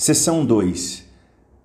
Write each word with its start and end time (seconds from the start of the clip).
Seção 0.00 0.46
2. 0.46 1.04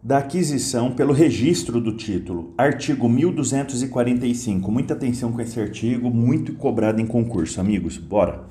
Da 0.01 0.17
aquisição 0.17 0.89
pelo 0.89 1.13
registro 1.13 1.79
do 1.79 1.96
título. 1.96 2.52
Artigo 2.58 3.08
1245. 3.08 4.71
Muita 4.71 4.96
atenção 4.96 5.32
com 5.32 5.40
esse 5.40 5.59
artigo, 5.59 6.09
muito 6.09 6.54
cobrado 6.54 6.99
em 6.99 7.05
concurso, 7.05 7.61
amigos. 7.61 7.99
Bora. 7.99 8.43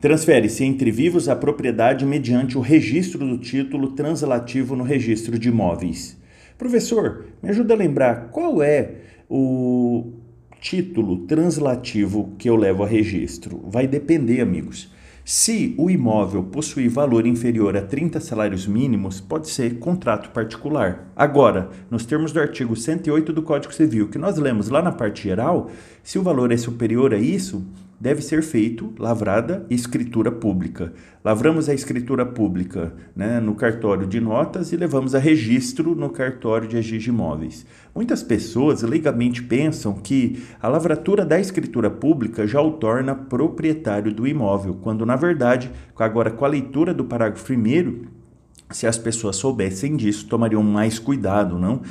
Transfere-se 0.00 0.64
entre 0.64 0.90
vivos 0.90 1.28
a 1.28 1.36
propriedade 1.36 2.06
mediante 2.06 2.56
o 2.56 2.62
registro 2.62 3.26
do 3.28 3.36
título 3.36 3.88
translativo 3.88 4.74
no 4.74 4.84
registro 4.84 5.38
de 5.38 5.50
imóveis. 5.50 6.16
Professor, 6.56 7.26
me 7.42 7.50
ajuda 7.50 7.74
a 7.74 7.76
lembrar 7.76 8.30
qual 8.30 8.62
é 8.62 8.94
o 9.28 10.12
título 10.62 11.26
translativo 11.26 12.32
que 12.38 12.48
eu 12.48 12.56
levo 12.56 12.84
a 12.84 12.86
registro? 12.86 13.62
Vai 13.68 13.86
depender, 13.86 14.40
amigos. 14.40 14.95
Se 15.28 15.74
o 15.76 15.90
imóvel 15.90 16.44
possui 16.44 16.86
valor 16.86 17.26
inferior 17.26 17.76
a 17.76 17.82
30 17.82 18.20
salários 18.20 18.64
mínimos, 18.64 19.20
pode 19.20 19.48
ser 19.48 19.80
contrato 19.80 20.30
particular. 20.30 21.10
Agora, 21.16 21.68
nos 21.90 22.06
termos 22.06 22.30
do 22.30 22.38
artigo 22.38 22.76
108 22.76 23.32
do 23.32 23.42
Código 23.42 23.74
Civil, 23.74 24.08
que 24.08 24.18
nós 24.18 24.36
lemos 24.36 24.68
lá 24.68 24.80
na 24.80 24.92
parte 24.92 25.24
geral, 25.24 25.68
se 26.06 26.20
o 26.20 26.22
valor 26.22 26.52
é 26.52 26.56
superior 26.56 27.12
a 27.12 27.18
isso, 27.18 27.66
deve 27.98 28.22
ser 28.22 28.40
feito 28.40 28.94
lavrada 28.96 29.66
escritura 29.68 30.30
pública. 30.30 30.92
Lavramos 31.24 31.68
a 31.68 31.74
escritura 31.74 32.24
pública 32.24 32.94
né, 33.16 33.40
no 33.40 33.56
cartório 33.56 34.06
de 34.06 34.20
notas 34.20 34.70
e 34.70 34.76
levamos 34.76 35.16
a 35.16 35.18
registro 35.18 35.96
no 35.96 36.08
cartório 36.10 36.68
de 36.68 36.76
registro 36.76 37.00
de 37.00 37.10
imóveis. 37.10 37.66
Muitas 37.92 38.22
pessoas 38.22 38.82
legalmente 38.82 39.42
pensam 39.42 39.94
que 39.94 40.44
a 40.62 40.68
lavratura 40.68 41.26
da 41.26 41.40
escritura 41.40 41.90
pública 41.90 42.46
já 42.46 42.60
o 42.60 42.74
torna 42.74 43.12
proprietário 43.12 44.14
do 44.14 44.28
imóvel, 44.28 44.78
quando 44.80 45.04
na 45.04 45.16
verdade, 45.16 45.72
agora 45.98 46.30
com 46.30 46.44
a 46.44 46.48
leitura 46.48 46.94
do 46.94 47.04
parágrafo 47.04 47.44
primeiro 47.44 48.14
se 48.70 48.86
as 48.86 48.98
pessoas 48.98 49.36
soubessem 49.36 49.96
disso, 49.96 50.26
tomariam 50.26 50.62
mais 50.62 50.98
cuidado, 50.98 51.58
não? 51.58 51.82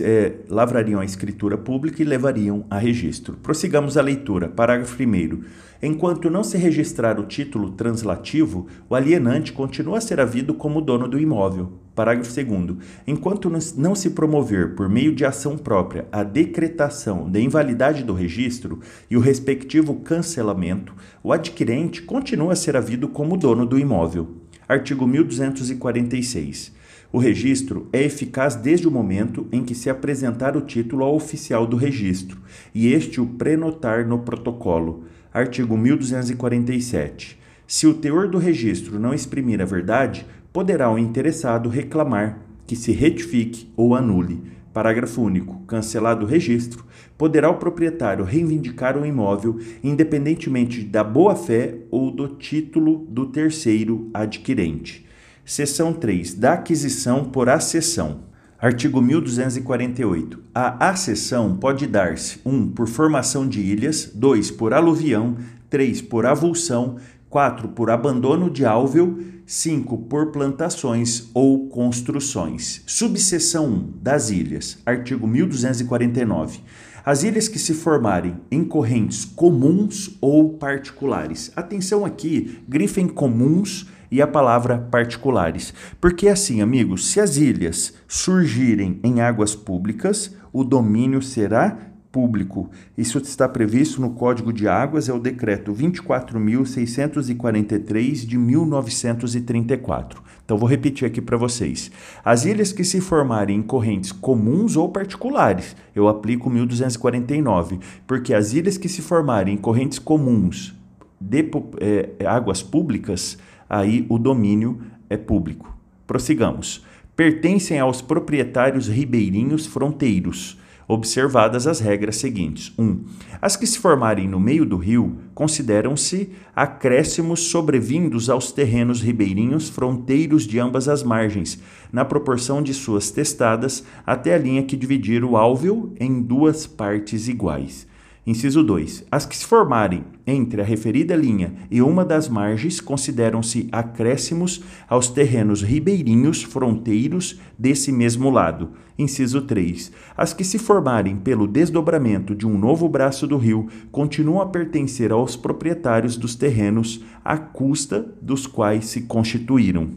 É, 0.00 0.32
lavrariam 0.48 1.00
a 1.00 1.04
escritura 1.04 1.56
pública 1.56 2.02
e 2.02 2.04
levariam 2.04 2.64
a 2.68 2.78
registro. 2.78 3.36
Prossigamos 3.42 3.96
a 3.96 4.02
leitura. 4.02 4.48
Parágrafo 4.48 5.00
1. 5.00 5.44
Enquanto 5.82 6.30
não 6.30 6.42
se 6.42 6.56
registrar 6.56 7.20
o 7.20 7.26
título 7.26 7.70
translativo, 7.70 8.66
o 8.88 8.94
alienante 8.94 9.52
continua 9.52 9.98
a 9.98 10.00
ser 10.00 10.18
havido 10.18 10.54
como 10.54 10.80
dono 10.80 11.06
do 11.06 11.18
imóvel. 11.18 11.72
Parágrafo 11.94 12.32
2. 12.34 12.76
Enquanto 13.06 13.50
não 13.76 13.94
se 13.94 14.10
promover, 14.10 14.74
por 14.74 14.88
meio 14.88 15.14
de 15.14 15.24
ação 15.24 15.56
própria, 15.56 16.08
a 16.10 16.24
decretação 16.24 17.30
da 17.30 17.38
invalidade 17.38 18.02
do 18.02 18.14
registro 18.14 18.80
e 19.08 19.16
o 19.16 19.20
respectivo 19.20 19.94
cancelamento, 19.96 20.92
o 21.22 21.32
adquirente 21.32 22.02
continua 22.02 22.54
a 22.54 22.56
ser 22.56 22.76
havido 22.76 23.06
como 23.06 23.36
dono 23.36 23.64
do 23.64 23.78
imóvel. 23.78 24.45
Artigo 24.68 25.06
1246. 25.06 26.72
O 27.12 27.18
registro 27.18 27.88
é 27.92 28.02
eficaz 28.02 28.56
desde 28.56 28.88
o 28.88 28.90
momento 28.90 29.46
em 29.52 29.62
que 29.62 29.76
se 29.76 29.88
apresentar 29.88 30.56
o 30.56 30.60
título 30.60 31.04
ao 31.04 31.14
oficial 31.14 31.68
do 31.68 31.76
registro 31.76 32.38
e 32.74 32.92
este 32.92 33.20
o 33.20 33.26
prenotar 33.26 34.04
no 34.04 34.18
protocolo. 34.18 35.04
Artigo 35.32 35.76
1247. 35.76 37.38
Se 37.64 37.86
o 37.86 37.94
teor 37.94 38.28
do 38.28 38.38
registro 38.38 38.98
não 38.98 39.14
exprimir 39.14 39.62
a 39.62 39.64
verdade, 39.64 40.26
poderá 40.52 40.90
o 40.90 40.98
interessado 40.98 41.68
reclamar 41.68 42.40
que 42.66 42.74
se 42.74 42.90
retifique 42.90 43.72
ou 43.76 43.94
anule. 43.94 44.40
Parágrafo 44.76 45.22
único. 45.22 45.62
Cancelado 45.66 46.26
o 46.26 46.28
registro, 46.28 46.84
poderá 47.16 47.48
o 47.48 47.54
proprietário 47.54 48.26
reivindicar 48.26 48.98
o 48.98 49.06
imóvel 49.06 49.58
independentemente 49.82 50.82
da 50.84 51.02
boa-fé 51.02 51.76
ou 51.90 52.10
do 52.10 52.28
título 52.28 53.06
do 53.08 53.24
terceiro 53.24 54.10
adquirente. 54.12 55.06
Seção 55.46 55.94
3. 55.94 56.34
Da 56.34 56.52
aquisição 56.52 57.24
por 57.24 57.48
acessão. 57.48 58.24
Artigo 58.58 59.00
1248. 59.00 60.42
A 60.54 60.90
acessão 60.90 61.56
pode 61.56 61.86
dar-se 61.86 62.38
1. 62.44 62.54
Um, 62.54 62.68
por 62.68 62.86
formação 62.86 63.48
de 63.48 63.62
ilhas, 63.62 64.10
2. 64.14 64.50
por 64.50 64.74
aluvião, 64.74 65.38
3. 65.70 66.02
por 66.02 66.26
avulsão, 66.26 66.96
4. 67.30 67.68
por 67.68 67.88
abandono 67.88 68.50
de 68.50 68.66
álveo, 68.66 69.35
5. 69.46 69.96
Por 69.98 70.32
plantações 70.32 71.30
ou 71.32 71.68
construções. 71.68 72.82
Subseção 72.84 73.66
1. 73.66 73.92
Das 74.02 74.28
ilhas. 74.30 74.78
Artigo 74.84 75.24
1249. 75.24 76.58
As 77.04 77.22
ilhas 77.22 77.46
que 77.46 77.58
se 77.60 77.72
formarem 77.72 78.36
em 78.50 78.64
correntes 78.64 79.24
comuns 79.24 80.16
ou 80.20 80.54
particulares. 80.54 81.52
Atenção 81.54 82.04
aqui, 82.04 82.58
grifem 82.68 83.06
comuns 83.06 83.88
e 84.10 84.20
a 84.20 84.26
palavra 84.26 84.78
particulares. 84.90 85.72
Porque 86.00 86.26
assim, 86.26 86.60
amigos, 86.60 87.06
se 87.06 87.20
as 87.20 87.36
ilhas 87.36 87.94
surgirem 88.08 88.98
em 89.04 89.20
águas 89.20 89.54
públicas, 89.54 90.34
o 90.52 90.64
domínio 90.64 91.22
será 91.22 91.78
público. 92.16 92.70
Isso 92.96 93.18
está 93.18 93.46
previsto 93.46 94.00
no 94.00 94.14
Código 94.14 94.50
de 94.50 94.66
Águas, 94.66 95.06
é 95.06 95.12
o 95.12 95.18
decreto 95.18 95.74
24.643 95.74 98.26
de 98.26 98.38
1934. 98.38 100.22
Então, 100.42 100.56
vou 100.56 100.66
repetir 100.66 101.06
aqui 101.06 101.20
para 101.20 101.36
vocês. 101.36 101.90
As 102.24 102.46
ilhas 102.46 102.72
que 102.72 102.84
se 102.84 103.02
formarem 103.02 103.58
em 103.58 103.62
correntes 103.62 104.12
comuns 104.12 104.76
ou 104.76 104.88
particulares, 104.88 105.76
eu 105.94 106.08
aplico 106.08 106.48
1249, 106.48 107.80
porque 108.06 108.32
as 108.32 108.54
ilhas 108.54 108.78
que 108.78 108.88
se 108.88 109.02
formarem 109.02 109.56
em 109.56 109.58
correntes 109.58 109.98
comuns 109.98 110.74
de 111.20 111.50
é, 111.78 112.08
águas 112.26 112.62
públicas, 112.62 113.36
aí 113.68 114.06
o 114.08 114.18
domínio 114.18 114.80
é 115.10 115.18
público. 115.18 115.76
Prossigamos. 116.06 116.82
Pertencem 117.14 117.78
aos 117.78 118.00
proprietários 118.00 118.88
ribeirinhos 118.88 119.66
fronteiros 119.66 120.58
observadas 120.88 121.66
as 121.66 121.80
regras 121.80 122.16
seguintes. 122.16 122.72
1. 122.78 122.82
Um, 122.82 123.04
as 123.40 123.56
que 123.56 123.66
se 123.66 123.78
formarem 123.78 124.28
no 124.28 124.38
meio 124.38 124.64
do 124.64 124.76
rio 124.76 125.18
consideram-se 125.34 126.30
acréscimos 126.54 127.40
sobrevindos 127.48 128.30
aos 128.30 128.52
terrenos 128.52 129.00
ribeirinhos 129.00 129.68
fronteiros 129.68 130.46
de 130.46 130.58
ambas 130.58 130.88
as 130.88 131.02
margens, 131.02 131.60
na 131.92 132.04
proporção 132.04 132.62
de 132.62 132.72
suas 132.72 133.10
testadas 133.10 133.84
até 134.06 134.34
a 134.34 134.38
linha 134.38 134.62
que 134.62 134.76
dividir 134.76 135.24
o 135.24 135.36
álveo 135.36 135.92
em 135.98 136.22
duas 136.22 136.66
partes 136.66 137.28
iguais. 137.28 137.86
Inciso 138.26 138.64
2. 138.64 139.04
As 139.08 139.24
que 139.24 139.36
se 139.36 139.46
formarem 139.46 140.04
entre 140.26 140.60
a 140.60 140.64
referida 140.64 141.14
linha 141.14 141.54
e 141.70 141.80
uma 141.80 142.04
das 142.04 142.28
margens 142.28 142.80
consideram-se 142.80 143.68
acréscimos 143.70 144.64
aos 144.88 145.06
terrenos 145.08 145.62
ribeirinhos 145.62 146.42
fronteiros 146.42 147.40
desse 147.56 147.92
mesmo 147.92 148.28
lado. 148.28 148.70
Inciso 148.98 149.42
3. 149.42 149.92
As 150.16 150.32
que 150.32 150.42
se 150.42 150.58
formarem 150.58 151.16
pelo 151.16 151.46
desdobramento 151.46 152.34
de 152.34 152.44
um 152.44 152.58
novo 152.58 152.88
braço 152.88 153.28
do 153.28 153.36
rio 153.36 153.68
continuam 153.92 154.40
a 154.40 154.46
pertencer 154.46 155.12
aos 155.12 155.36
proprietários 155.36 156.16
dos 156.16 156.34
terrenos 156.34 157.04
à 157.24 157.38
custa 157.38 158.12
dos 158.20 158.44
quais 158.44 158.86
se 158.86 159.02
constituíram. 159.02 159.90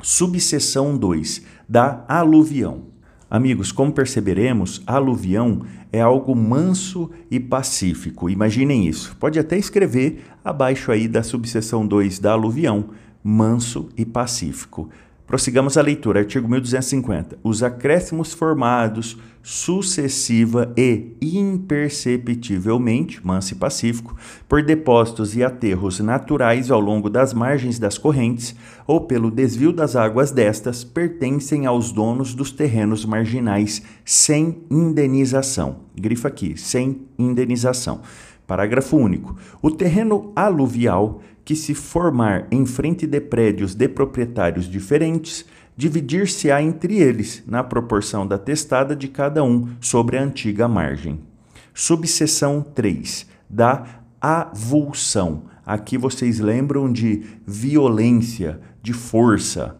Subseção 0.00 0.96
2. 0.96 1.42
Da 1.68 2.02
aluvião. 2.08 2.84
Amigos, 3.30 3.70
como 3.70 3.92
perceberemos, 3.92 4.82
aluvião 4.86 5.60
é 5.92 6.00
algo 6.00 6.34
manso 6.34 7.10
e 7.30 7.38
pacífico. 7.38 8.30
Imaginem 8.30 8.86
isso. 8.86 9.14
Pode 9.20 9.38
até 9.38 9.58
escrever 9.58 10.24
abaixo 10.42 10.90
aí 10.90 11.06
da 11.06 11.22
subseção 11.22 11.86
2 11.86 12.18
da 12.18 12.32
aluvião, 12.32 12.86
manso 13.22 13.90
e 13.98 14.06
pacífico. 14.06 14.88
Prossigamos 15.28 15.76
a 15.76 15.82
leitura, 15.82 16.20
artigo 16.20 16.48
1250. 16.48 17.38
Os 17.44 17.62
acréscimos 17.62 18.32
formados 18.32 19.18
sucessiva 19.42 20.72
e 20.74 21.12
imperceptivelmente, 21.20 23.20
manso 23.24 23.52
e 23.52 23.56
pacífico, 23.56 24.16
por 24.48 24.62
depósitos 24.62 25.36
e 25.36 25.44
aterros 25.44 26.00
naturais 26.00 26.70
ao 26.70 26.80
longo 26.80 27.10
das 27.10 27.34
margens 27.34 27.78
das 27.78 27.98
correntes 27.98 28.56
ou 28.86 29.02
pelo 29.02 29.30
desvio 29.30 29.70
das 29.70 29.96
águas 29.96 30.30
destas, 30.30 30.82
pertencem 30.82 31.66
aos 31.66 31.92
donos 31.92 32.34
dos 32.34 32.50
terrenos 32.50 33.04
marginais 33.04 33.82
sem 34.06 34.62
indenização. 34.70 35.80
Grifa 35.94 36.28
aqui, 36.28 36.56
sem 36.56 37.02
indenização. 37.18 38.00
Parágrafo 38.48 38.96
único. 38.96 39.36
O 39.60 39.70
terreno 39.70 40.32
aluvial 40.34 41.20
que 41.44 41.54
se 41.54 41.74
formar 41.74 42.48
em 42.50 42.64
frente 42.64 43.06
de 43.06 43.20
prédios 43.20 43.74
de 43.74 43.86
proprietários 43.86 44.64
diferentes, 44.64 45.44
dividir-se-á 45.76 46.62
entre 46.62 46.98
eles, 46.98 47.44
na 47.46 47.62
proporção 47.62 48.26
da 48.26 48.38
testada 48.38 48.96
de 48.96 49.06
cada 49.06 49.44
um 49.44 49.68
sobre 49.82 50.16
a 50.16 50.22
antiga 50.22 50.66
margem. 50.66 51.20
Subseção 51.74 52.62
3. 52.62 53.26
Da 53.50 53.84
avulsão. 54.18 55.42
Aqui 55.64 55.98
vocês 55.98 56.40
lembram 56.40 56.90
de 56.90 57.24
violência, 57.46 58.60
de 58.82 58.94
força. 58.94 59.76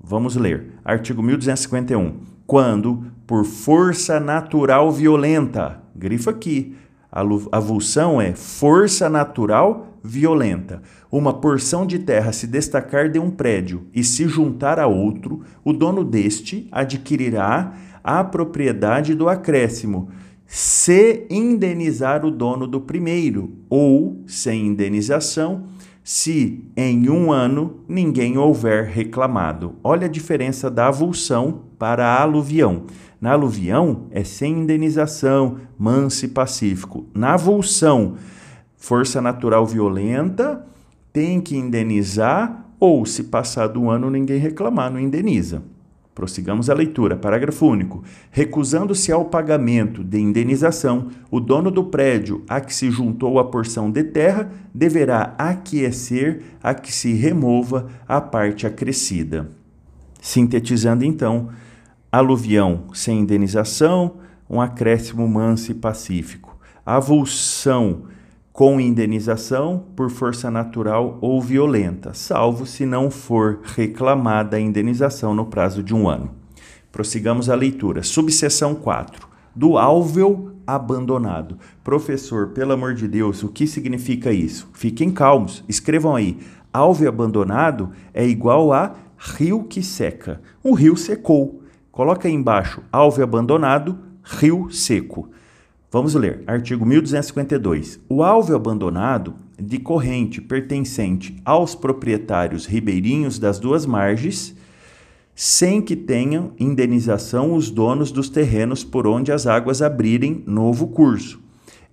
Vamos 0.00 0.34
ler. 0.34 0.72
Artigo 0.84 1.22
1251. 1.22 2.16
Quando, 2.48 3.04
por 3.26 3.44
força 3.44 4.18
natural 4.18 4.90
violenta, 4.90 5.80
grifa 5.94 6.30
aqui, 6.30 6.76
avulsão 7.10 8.20
é 8.20 8.34
força 8.34 9.08
natural 9.08 9.86
violenta, 10.02 10.82
uma 11.10 11.34
porção 11.34 11.86
de 11.86 11.98
terra 11.98 12.32
se 12.32 12.46
destacar 12.46 13.10
de 13.10 13.18
um 13.18 13.30
prédio 13.30 13.86
e 13.94 14.04
se 14.04 14.28
juntar 14.28 14.78
a 14.78 14.86
outro, 14.86 15.42
o 15.64 15.72
dono 15.72 16.04
deste 16.04 16.68
adquirirá 16.70 17.74
a 18.02 18.22
propriedade 18.24 19.14
do 19.14 19.28
acréscimo, 19.28 20.08
se 20.46 21.26
indenizar 21.28 22.24
o 22.24 22.30
dono 22.30 22.66
do 22.66 22.80
primeiro, 22.80 23.52
ou, 23.68 24.22
sem 24.26 24.66
indenização, 24.66 25.64
se 26.02 26.64
em 26.74 27.10
um 27.10 27.30
ano 27.30 27.84
ninguém 27.86 28.38
houver 28.38 28.86
reclamado. 28.86 29.74
Olha 29.84 30.06
a 30.06 30.10
diferença 30.10 30.70
da 30.70 30.88
avulsão 30.88 31.67
para 31.78 32.06
a 32.06 32.22
aluvião. 32.22 32.84
Na 33.20 33.32
aluvião 33.32 34.06
é 34.10 34.24
sem 34.24 34.60
indenização, 34.60 35.58
manso 35.78 36.24
e 36.24 36.28
pacífico. 36.28 37.06
Na 37.14 37.34
avulsão, 37.34 38.16
força 38.76 39.20
natural 39.20 39.66
violenta, 39.66 40.64
tem 41.12 41.40
que 41.40 41.56
indenizar, 41.56 42.66
ou 42.78 43.04
se 43.04 43.24
passar 43.24 43.66
do 43.66 43.90
ano 43.90 44.10
ninguém 44.10 44.38
reclamar, 44.38 44.90
não 44.90 45.00
indeniza. 45.00 45.62
Prossigamos 46.18 46.68
a 46.68 46.74
leitura. 46.74 47.16
Parágrafo 47.16 47.64
único. 47.64 48.02
Recusando-se 48.32 49.12
ao 49.12 49.26
pagamento 49.26 50.02
de 50.02 50.18
indenização, 50.18 51.06
o 51.30 51.38
dono 51.38 51.70
do 51.70 51.84
prédio 51.84 52.42
a 52.48 52.60
que 52.60 52.74
se 52.74 52.90
juntou 52.90 53.38
a 53.38 53.44
porção 53.44 53.88
de 53.88 54.02
terra 54.02 54.50
deverá 54.74 55.36
aquecer 55.38 56.42
a 56.60 56.74
que 56.74 56.92
se 56.92 57.12
remova 57.12 57.86
a 58.08 58.20
parte 58.20 58.66
acrescida. 58.66 59.48
Sintetizando 60.20 61.04
então, 61.04 61.50
aluvião 62.10 62.84
sem 62.92 63.20
indenização, 63.20 64.14
um 64.48 64.60
acréscimo 64.60 65.26
manso 65.28 65.70
e 65.70 65.74
pacífico. 65.74 66.56
Avulsão 66.84 68.04
com 68.52 68.80
indenização 68.80 69.84
por 69.94 70.10
força 70.10 70.50
natural 70.50 71.16
ou 71.20 71.40
violenta, 71.40 72.12
salvo 72.12 72.66
se 72.66 72.84
não 72.84 73.08
for 73.08 73.60
reclamada 73.62 74.56
a 74.56 74.60
indenização 74.60 75.32
no 75.32 75.46
prazo 75.46 75.80
de 75.82 75.94
um 75.94 76.08
ano. 76.08 76.30
Prossigamos 76.90 77.48
a 77.48 77.54
leitura. 77.54 78.02
Subseção 78.02 78.74
4. 78.74 79.28
Do 79.54 79.78
álveo 79.78 80.56
abandonado. 80.66 81.56
Professor, 81.84 82.48
pelo 82.48 82.72
amor 82.72 82.94
de 82.94 83.06
Deus, 83.06 83.42
o 83.44 83.48
que 83.48 83.66
significa 83.66 84.32
isso? 84.32 84.68
Fiquem 84.72 85.10
calmos, 85.10 85.62
escrevam 85.68 86.16
aí. 86.16 86.38
Álveo 86.72 87.08
abandonado 87.08 87.92
é 88.12 88.26
igual 88.26 88.72
a 88.72 88.94
rio 89.16 89.64
que 89.64 89.82
seca. 89.82 90.40
O 90.64 90.74
rio 90.74 90.96
secou. 90.96 91.62
Coloca 91.98 92.28
aí 92.28 92.32
embaixo, 92.32 92.80
álveo 92.92 93.24
abandonado, 93.24 93.98
rio 94.22 94.70
seco. 94.70 95.30
Vamos 95.90 96.14
ler, 96.14 96.44
artigo 96.46 96.86
1252. 96.86 97.98
O 98.08 98.22
alvo 98.22 98.54
abandonado 98.54 99.34
de 99.60 99.80
corrente 99.80 100.40
pertencente 100.40 101.36
aos 101.44 101.74
proprietários 101.74 102.66
ribeirinhos 102.66 103.40
das 103.40 103.58
duas 103.58 103.84
margens, 103.84 104.54
sem 105.34 105.82
que 105.82 105.96
tenham 105.96 106.52
indenização 106.56 107.52
os 107.52 107.68
donos 107.68 108.12
dos 108.12 108.28
terrenos 108.28 108.84
por 108.84 109.04
onde 109.04 109.32
as 109.32 109.48
águas 109.48 109.82
abrirem 109.82 110.44
novo 110.46 110.86
curso, 110.86 111.40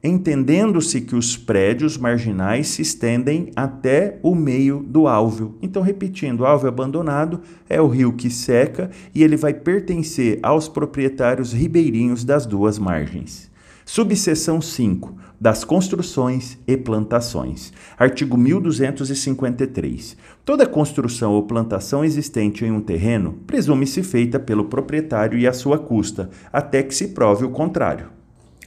entendendo-se 0.03 1.01
que 1.01 1.15
os 1.15 1.36
prédios 1.36 1.97
marginais 1.97 2.68
se 2.68 2.81
estendem 2.81 3.51
até 3.56 4.19
o 4.21 4.36
meio 4.36 4.83
do 4.88 5.07
álveo. 5.07 5.56
Então, 5.62 5.81
repetindo, 5.81 6.42
o 6.42 6.45
álveo 6.45 6.69
abandonado 6.69 7.42
é 7.68 7.81
o 7.81 7.88
rio 7.88 8.13
que 8.13 8.30
seca 8.30 8.92
e 9.13 9.24
ele 9.24 9.36
vai 9.36 9.53
pertencer 9.53 10.39
aos 10.44 10.68
proprietários 10.68 11.53
ribeirinhos 11.53 12.24
das 12.24 12.45
duas 12.45 12.77
margens. 12.77 13.50
Subseção 13.88 14.62
5. 14.62 15.15
Das 15.39 15.63
construções 15.63 16.57
e 16.65 16.75
plantações. 16.75 17.71
Artigo 18.00 18.36
1253. 18.36 20.18
Toda 20.44 20.65
construção 20.65 21.33
ou 21.33 21.44
plantação 21.44 22.03
existente 22.03 22.65
em 22.65 22.71
um 22.71 22.81
terreno 22.81 23.33
presume-se 23.45 24.01
feita 24.01 24.39
pelo 24.39 24.65
proprietário 24.65 25.38
e 25.38 25.45
à 25.45 25.53
sua 25.53 25.77
custa, 25.77 26.31
até 26.51 26.81
que 26.81 26.95
se 26.95 27.09
prove 27.09 27.45
o 27.45 27.51
contrário. 27.51 28.07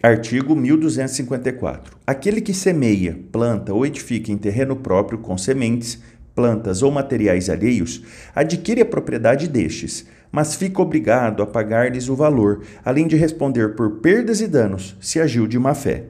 Artigo 0.03 0.55
1254. 0.55 1.97
Aquele 2.07 2.41
que 2.41 2.55
semeia, 2.55 3.19
planta 3.33 3.75
ou 3.75 3.85
edifica 3.85 4.31
em 4.31 4.39
terreno 4.39 4.77
próprio 4.77 5.19
com 5.19 5.37
sementes, 5.37 6.01
plantas 6.35 6.83
ou 6.83 6.91
materiais 6.91 7.51
alheios, 7.51 8.03
adquire 8.35 8.81
a 8.81 8.87
propriedade 8.87 9.49
destes 9.49 10.07
mas 10.31 10.55
fica 10.55 10.83
obrigado 10.83 11.43
a 11.43 11.47
pagar-lhes 11.47 12.09
o 12.09 12.15
valor, 12.15 12.63
além 12.85 13.07
de 13.07 13.17
responder 13.17 13.75
por 13.75 14.01
perdas 14.01 14.41
e 14.41 14.47
danos, 14.47 14.97
se 15.01 15.21
agiu 15.21 15.47
de 15.47 15.59
má 15.59 15.75
fé. 15.75 16.05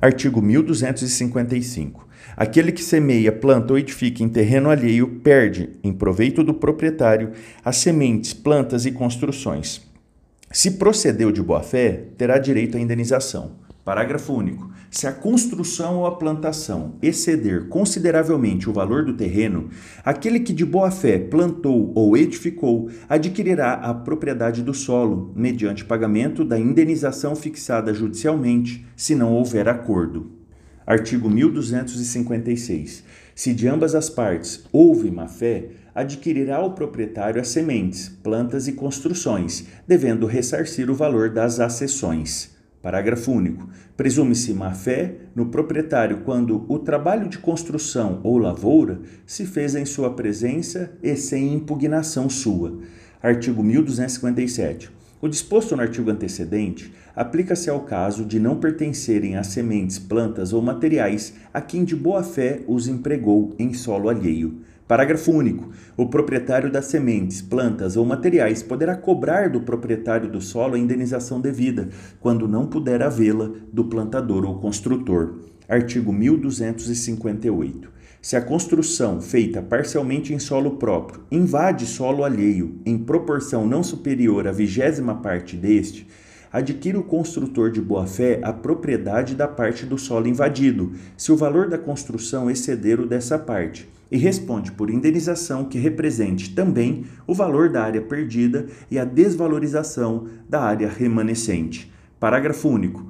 Artigo 0.00 0.42
1255. 0.42 2.08
Aquele 2.36 2.72
que 2.72 2.82
semeia, 2.82 3.30
planta 3.30 3.72
ou 3.72 3.78
edifica 3.78 4.22
em 4.22 4.28
terreno 4.28 4.68
alheio 4.68 5.06
perde, 5.22 5.70
em 5.82 5.92
proveito 5.92 6.42
do 6.42 6.54
proprietário, 6.54 7.32
as 7.64 7.76
sementes, 7.76 8.32
plantas 8.32 8.84
e 8.84 8.90
construções. 8.90 9.91
Se 10.52 10.72
procedeu 10.72 11.32
de 11.32 11.42
boa 11.42 11.62
fé, 11.62 12.08
terá 12.18 12.36
direito 12.36 12.76
à 12.76 12.80
indenização. 12.80 13.52
Parágrafo 13.82 14.34
único. 14.34 14.70
Se 14.90 15.06
a 15.06 15.12
construção 15.12 15.96
ou 15.96 16.06
a 16.06 16.14
plantação 16.14 16.96
exceder 17.00 17.68
consideravelmente 17.68 18.68
o 18.68 18.72
valor 18.72 19.02
do 19.02 19.14
terreno, 19.14 19.70
aquele 20.04 20.38
que 20.38 20.52
de 20.52 20.66
boa 20.66 20.90
fé 20.90 21.18
plantou 21.18 21.90
ou 21.94 22.18
edificou 22.18 22.90
adquirirá 23.08 23.72
a 23.72 23.94
propriedade 23.94 24.62
do 24.62 24.74
solo, 24.74 25.32
mediante 25.34 25.86
pagamento 25.86 26.44
da 26.44 26.58
indenização 26.58 27.34
fixada 27.34 27.94
judicialmente, 27.94 28.84
se 28.94 29.14
não 29.14 29.32
houver 29.32 29.66
acordo. 29.66 30.30
Artigo 30.86 31.30
1256. 31.30 33.04
Se 33.34 33.54
de 33.54 33.66
ambas 33.66 33.94
as 33.94 34.10
partes 34.10 34.64
houve 34.70 35.10
má-fé, 35.10 35.70
adquirirá 35.94 36.60
o 36.60 36.72
proprietário 36.72 37.40
as 37.40 37.48
sementes, 37.48 38.08
plantas 38.08 38.68
e 38.68 38.72
construções, 38.72 39.66
devendo 39.86 40.26
ressarcir 40.26 40.90
o 40.90 40.94
valor 40.94 41.30
das 41.30 41.60
acessões. 41.60 42.50
Parágrafo 42.82 43.30
único. 43.30 43.68
Presume-se 43.96 44.52
má-fé 44.52 45.14
no 45.36 45.46
proprietário 45.46 46.22
quando 46.24 46.66
o 46.68 46.78
trabalho 46.80 47.28
de 47.28 47.38
construção 47.38 48.20
ou 48.24 48.38
lavoura 48.38 49.00
se 49.24 49.46
fez 49.46 49.76
em 49.76 49.84
sua 49.84 50.14
presença 50.14 50.90
e 51.00 51.14
sem 51.14 51.54
impugnação 51.54 52.28
sua. 52.28 52.80
Artigo 53.22 53.62
1257. 53.62 55.01
O 55.22 55.28
disposto 55.28 55.76
no 55.76 55.82
artigo 55.82 56.10
antecedente 56.10 56.92
aplica-se 57.16 57.70
ao 57.70 57.80
caso 57.80 58.24
de 58.24 58.40
não 58.40 58.56
pertencerem 58.56 59.36
a 59.36 59.44
sementes, 59.44 59.96
plantas 59.98 60.52
ou 60.52 60.60
materiais 60.60 61.32
a 61.54 61.60
quem 61.60 61.84
de 61.84 61.94
boa 61.96 62.24
fé 62.24 62.60
os 62.66 62.88
empregou 62.88 63.54
em 63.56 63.72
solo 63.72 64.08
alheio 64.08 64.60
Parágrafo 64.92 65.32
único. 65.32 65.70
O 65.96 66.06
proprietário 66.06 66.70
das 66.70 66.84
sementes, 66.84 67.40
plantas 67.40 67.96
ou 67.96 68.04
materiais 68.04 68.62
poderá 68.62 68.94
cobrar 68.94 69.48
do 69.48 69.62
proprietário 69.62 70.28
do 70.28 70.38
solo 70.38 70.74
a 70.74 70.78
indenização 70.78 71.40
devida, 71.40 71.88
quando 72.20 72.46
não 72.46 72.66
puder 72.66 73.00
havê-la 73.00 73.50
do 73.72 73.84
plantador 73.84 74.44
ou 74.44 74.58
construtor. 74.58 75.38
Artigo 75.66 76.12
1258. 76.12 77.88
Se 78.22 78.36
a 78.36 78.40
construção, 78.40 79.20
feita 79.20 79.60
parcialmente 79.60 80.32
em 80.32 80.38
solo 80.38 80.76
próprio, 80.76 81.24
invade 81.28 81.86
solo 81.86 82.22
alheio 82.22 82.78
em 82.86 82.96
proporção 82.96 83.66
não 83.66 83.82
superior 83.82 84.46
à 84.46 84.52
vigésima 84.52 85.16
parte 85.16 85.56
deste, 85.56 86.06
adquire 86.52 86.96
o 86.96 87.02
construtor 87.02 87.72
de 87.72 87.80
boa-fé 87.80 88.38
a 88.44 88.52
propriedade 88.52 89.34
da 89.34 89.48
parte 89.48 89.84
do 89.84 89.98
solo 89.98 90.28
invadido, 90.28 90.92
se 91.16 91.32
o 91.32 91.36
valor 91.36 91.68
da 91.68 91.76
construção 91.76 92.48
exceder 92.48 93.00
o 93.00 93.08
dessa 93.08 93.36
parte 93.36 93.90
e 94.08 94.16
responde 94.16 94.70
por 94.70 94.88
indenização 94.88 95.64
que 95.64 95.80
represente 95.80 96.54
também 96.54 97.04
o 97.26 97.34
valor 97.34 97.70
da 97.70 97.82
área 97.82 98.02
perdida 98.02 98.66
e 98.88 99.00
a 99.00 99.04
desvalorização 99.04 100.28
da 100.48 100.62
área 100.62 100.88
remanescente. 100.88 101.92
Parágrafo 102.20 102.68
único. 102.68 103.04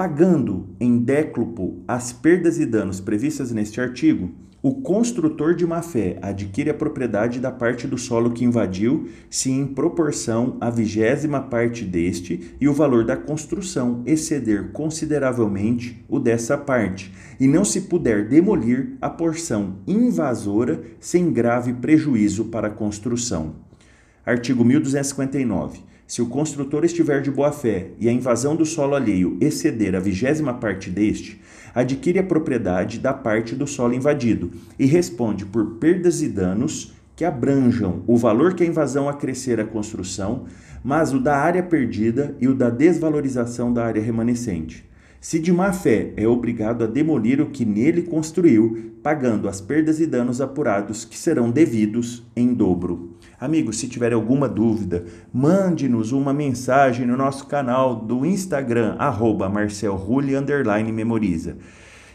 Pagando 0.00 0.74
em 0.80 0.96
déclupo 0.96 1.82
as 1.86 2.10
perdas 2.10 2.58
e 2.58 2.64
danos 2.64 3.00
previstas 3.02 3.52
neste 3.52 3.82
artigo, 3.82 4.30
o 4.62 4.80
construtor 4.80 5.54
de 5.54 5.66
má-fé 5.66 6.18
adquire 6.22 6.70
a 6.70 6.74
propriedade 6.74 7.38
da 7.38 7.52
parte 7.52 7.86
do 7.86 7.98
solo 7.98 8.30
que 8.30 8.42
invadiu, 8.42 9.10
se 9.28 9.50
em 9.50 9.66
proporção 9.66 10.56
à 10.58 10.70
vigésima 10.70 11.42
parte 11.42 11.84
deste 11.84 12.56
e 12.58 12.66
o 12.66 12.72
valor 12.72 13.04
da 13.04 13.14
construção 13.14 14.02
exceder 14.06 14.72
consideravelmente 14.72 16.02
o 16.08 16.18
dessa 16.18 16.56
parte, 16.56 17.12
e 17.38 17.46
não 17.46 17.62
se 17.62 17.82
puder 17.82 18.26
demolir 18.26 18.96
a 19.02 19.10
porção 19.10 19.80
invasora 19.86 20.80
sem 20.98 21.30
grave 21.30 21.74
prejuízo 21.74 22.46
para 22.46 22.68
a 22.68 22.70
construção. 22.70 23.56
Artigo 24.24 24.64
1259. 24.64 25.89
Se 26.10 26.20
o 26.20 26.26
construtor 26.26 26.84
estiver 26.84 27.22
de 27.22 27.30
boa 27.30 27.52
fé 27.52 27.92
e 28.00 28.08
a 28.08 28.12
invasão 28.12 28.56
do 28.56 28.66
solo 28.66 28.96
alheio 28.96 29.38
exceder 29.40 29.94
a 29.94 30.00
vigésima 30.00 30.52
parte 30.52 30.90
deste, 30.90 31.40
adquire 31.72 32.18
a 32.18 32.24
propriedade 32.24 32.98
da 32.98 33.12
parte 33.12 33.54
do 33.54 33.64
solo 33.64 33.94
invadido 33.94 34.50
e 34.76 34.86
responde 34.86 35.46
por 35.46 35.76
perdas 35.76 36.20
e 36.20 36.26
danos 36.26 36.92
que 37.14 37.24
abranjam 37.24 38.02
o 38.08 38.16
valor 38.16 38.54
que 38.54 38.64
a 38.64 38.66
invasão 38.66 39.08
acrescer 39.08 39.60
à 39.60 39.64
construção, 39.64 40.46
mas 40.82 41.14
o 41.14 41.20
da 41.20 41.36
área 41.36 41.62
perdida 41.62 42.36
e 42.40 42.48
o 42.48 42.56
da 42.56 42.70
desvalorização 42.70 43.72
da 43.72 43.86
área 43.86 44.02
remanescente. 44.02 44.89
Se 45.20 45.38
de 45.38 45.52
má 45.52 45.70
fé, 45.70 46.14
é 46.16 46.26
obrigado 46.26 46.82
a 46.82 46.86
demolir 46.86 47.42
o 47.42 47.50
que 47.50 47.66
nele 47.66 48.04
construiu, 48.04 48.94
pagando 49.02 49.50
as 49.50 49.60
perdas 49.60 50.00
e 50.00 50.06
danos 50.06 50.40
apurados 50.40 51.04
que 51.04 51.18
serão 51.18 51.50
devidos 51.50 52.22
em 52.34 52.54
dobro. 52.54 53.18
Amigos, 53.38 53.78
se 53.78 53.86
tiver 53.86 54.14
alguma 54.14 54.48
dúvida, 54.48 55.04
mande-nos 55.30 56.12
uma 56.12 56.32
mensagem 56.32 57.06
no 57.06 57.18
nosso 57.18 57.44
canal 57.46 57.96
do 57.96 58.24
Instagram, 58.24 58.96
arroba 58.98 59.52
memoriza. 60.90 61.58